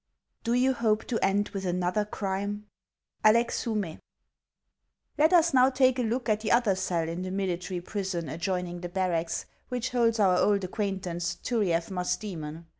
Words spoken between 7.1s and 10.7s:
the mili tary prison adjoining the barracks, which holds our old